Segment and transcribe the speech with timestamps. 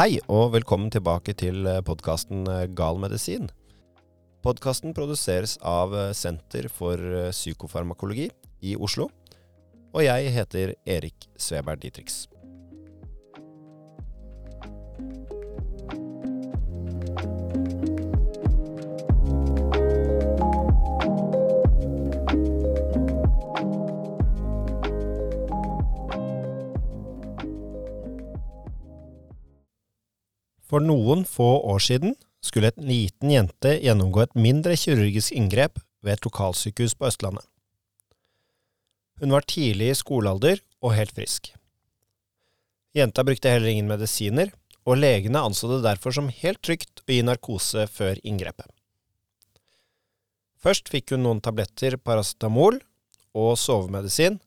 [0.00, 3.50] Hei og velkommen tilbake til podkasten Gal medisin.
[4.40, 6.96] Podkasten produseres av Senter for
[7.28, 8.30] psykofarmakologi
[8.64, 9.10] i Oslo.
[9.92, 12.29] Og jeg heter Erik Sveberg Ditrix.
[30.70, 32.14] For noen få år siden
[32.46, 37.42] skulle et liten jente gjennomgå et mindre kirurgisk inngrep ved et lokalsykehus på Østlandet.
[39.20, 41.50] Hun var tidlig i skolealder og helt frisk.
[42.96, 44.54] Jenta brukte heller ingen medisiner,
[44.88, 48.70] og legene anså det derfor som helt trygt å gi narkose før inngrepet.
[50.60, 52.78] Først fikk hun noen tabletter paracetamol
[53.36, 54.38] og sovemedisin,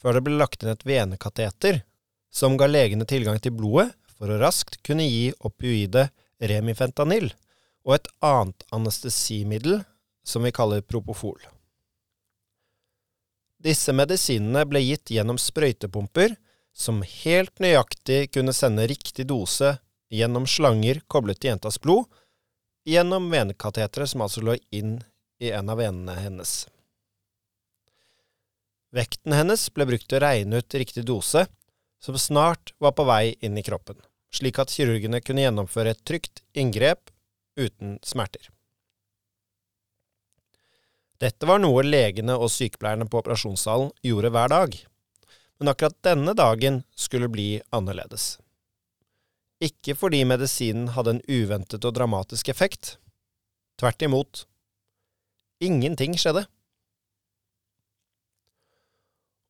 [0.00, 1.82] før det ble lagt inn et venekateter
[2.32, 6.08] som ga legene tilgang til blodet for å raskt kunne gi opioidet
[6.40, 7.30] remifentanil
[7.86, 9.82] og et annet anestesimiddel
[10.26, 11.38] som vi kaller propofol.
[13.62, 16.36] Disse medisinene ble gitt gjennom sprøytepumper
[16.76, 19.76] som helt nøyaktig kunne sende riktig dose
[20.12, 22.04] gjennom slanger koblet til jentas blod,
[22.86, 24.98] gjennom venekateteret som altså lå inn
[25.42, 26.66] i en av venene hennes.
[28.94, 31.46] Vekten hennes ble brukt til å regne ut riktig dose,
[32.00, 33.98] som snart var på vei inn i kroppen,
[34.34, 37.10] slik at kirurgene kunne gjennomføre et trygt inngrep
[37.56, 38.50] uten smerter.
[41.16, 44.74] Dette var noe legene og sykepleierne på operasjonssalen gjorde hver dag,
[45.56, 48.34] men akkurat denne dagen skulle bli annerledes.
[49.64, 52.98] Ikke fordi medisinen hadde en uventet og dramatisk effekt.
[53.80, 54.42] Tvert imot.
[55.64, 56.44] Ingenting skjedde.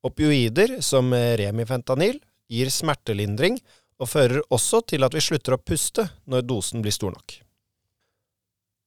[0.07, 2.21] Opioider, som remifentanil,
[2.53, 3.59] gir smertelindring
[4.01, 7.39] og fører også til at vi slutter å puste når dosen blir stor nok.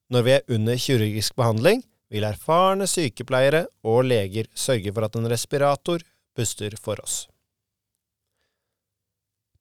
[0.10, 5.30] Når vi er under kirurgisk behandling, vil erfarne sykepleiere og leger sørge for at en
[5.30, 6.02] respirator
[6.38, 7.28] puster for oss.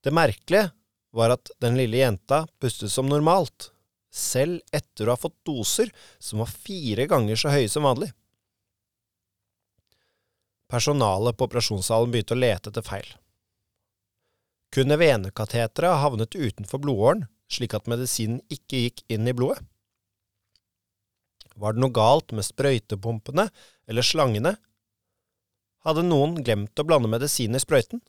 [0.01, 0.71] Det merkelige
[1.13, 3.73] var at den lille jenta pustet som normalt,
[4.09, 8.09] selv etter å ha fått doser som var fire ganger så høye som vanlig.
[10.69, 13.09] Personalet på operasjonssalen begynte å lete etter feil.
[14.75, 19.65] Kunne venekateteret ha havnet utenfor blodåren, slik at medisinen ikke gikk inn i blodet?
[21.59, 23.49] Var det noe galt med sprøytepumpene
[23.91, 24.55] eller slangene?
[25.87, 28.03] Hadde noen glemt å blande medisin i sprøyten?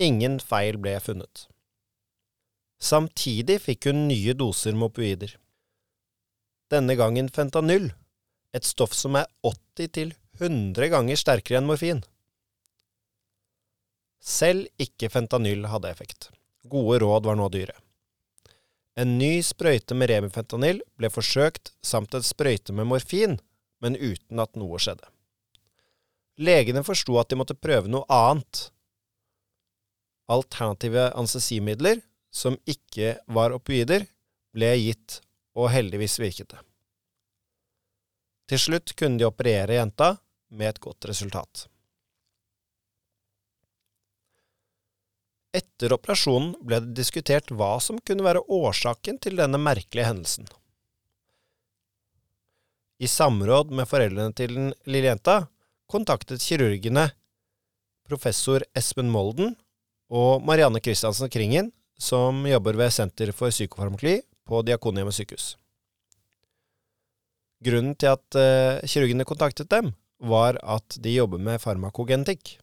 [0.00, 1.46] Ingen feil ble funnet.
[2.82, 5.36] Samtidig fikk hun nye doser med opioider.
[6.72, 7.90] Denne gangen fentanyl,
[8.56, 12.00] et stoff som er 80 100 ganger sterkere enn morfin.
[14.22, 16.30] Selv ikke fentanyl hadde effekt.
[16.70, 17.74] Gode råd var nå dyre.
[18.94, 23.38] En ny sprøyte med remifentanyl ble forsøkt, samt en sprøyte med morfin,
[23.82, 25.08] men uten at noe skjedde.
[26.38, 28.68] Legene forsto at de måtte prøve noe annet.
[30.32, 34.06] Alternative anestesimidler, som ikke var opioider,
[34.54, 35.18] ble gitt,
[35.56, 36.62] og heldigvis virket det.
[38.52, 40.14] Til slutt kunne de operere jenta,
[40.52, 41.66] med et godt resultat.
[45.52, 50.48] Etter operasjonen ble det diskutert hva som kunne være årsaken til denne merkelige hendelsen.
[53.02, 55.42] I samråd med foreldrene til den lille jenta
[55.90, 57.10] kontaktet kirurgene
[58.08, 59.54] professor Espen Molden
[60.12, 65.52] og Marianne Christiansen Kringen, som jobber ved Senter for psykofarmakli på Diakonhjemmet sykehus.
[67.62, 69.92] Grunnen til at uh, kirurgene kontaktet dem,
[70.22, 72.56] var at de jobber med farmakogenetikk,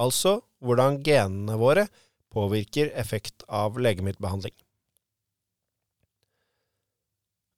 [0.00, 1.86] altså hvordan genene våre
[2.32, 4.54] påvirker effekt av legemiddelbehandling.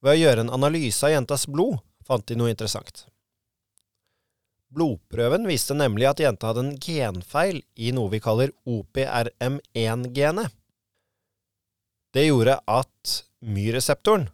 [0.05, 3.07] Ved å gjøre en analyse av jentas blod fant de noe interessant.
[4.75, 10.51] Blodprøven viste nemlig at jenta hadde en genfeil i noe vi kaller OPRM1-genet.
[12.15, 14.29] Det gjorde at myreseptoren,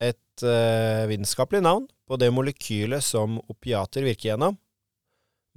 [0.00, 4.56] et uh, vitenskapelig navn på det molekylet som opiater virker gjennom,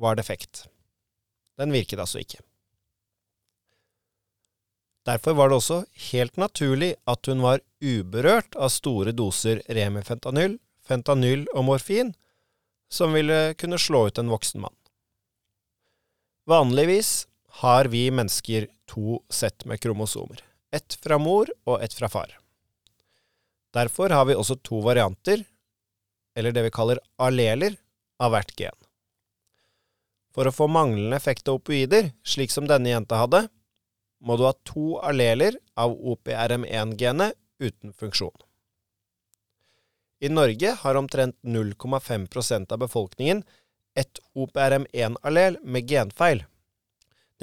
[0.01, 0.65] var defekt.
[1.57, 2.41] Den virket altså ikke.
[5.03, 5.79] Derfor var det også
[6.11, 10.55] helt naturlig at hun var uberørt av store doser remifentanyl,
[10.87, 12.13] fentanyl og morfin,
[12.91, 14.75] som ville kunne slå ut en voksen mann.
[16.47, 17.25] Vanligvis
[17.63, 20.39] har vi mennesker to sett med kromosomer,
[20.71, 22.37] ett fra mor og ett fra far.
[23.73, 25.43] Derfor har vi også to varianter,
[26.37, 27.75] eller det vi kaller alleler,
[28.21, 28.75] av hvert gen.
[30.33, 33.41] For å få manglende effekt av opioider, slik som denne jenta hadde,
[34.23, 38.35] må du ha to alleler av OPRM1-genet uten funksjon.
[40.23, 43.43] I Norge har omtrent 0,5% av befolkningen
[43.99, 46.45] et OPRM1-allel med genfeil.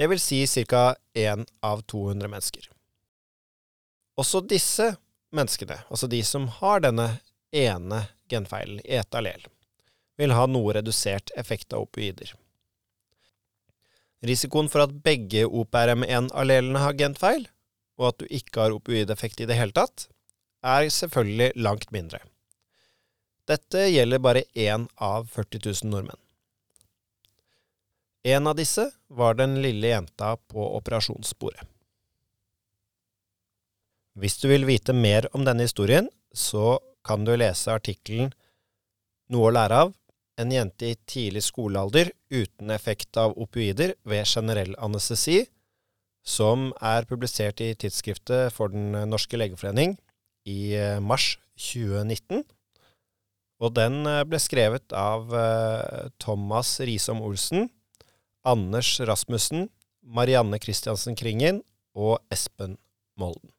[0.01, 0.95] Vil si ca.
[1.13, 2.71] 1 av 200 mennesker.
[4.17, 4.95] Også disse
[5.31, 7.19] menneskene, altså de som har denne
[7.53, 9.45] ene genfeilen i ett allel,
[10.17, 12.33] vil ha noe redusert effekt av opioider.
[14.25, 17.47] Risikoen for at begge OPRM1-allelene har genfeil,
[17.97, 20.07] og at du ikke har opioideffekt i det hele tatt,
[20.61, 22.21] er selvfølgelig langt mindre.
[23.49, 26.19] Dette gjelder bare én av 40 000 nordmenn.
[28.21, 31.65] En av disse var den lille jenta på operasjonsbordet.
[34.21, 38.29] Hvis du vil vite mer om denne historien, så kan du lese artikkelen
[39.31, 39.93] Noe å lære av
[40.41, 45.43] en jente i tidlig skolealder uten effekt av opioider ved generell anestesi,
[46.21, 49.95] som er publisert i tidsskriftet for Den norske legeforening
[50.45, 52.43] i eh, mars 2019.
[53.61, 57.69] Og den eh, ble skrevet av eh, Thomas Risom Olsen,
[58.45, 59.69] Anders Rasmussen,
[60.01, 61.61] Marianne Christiansen Kringen
[61.93, 62.77] og Espen
[63.19, 63.53] Molden.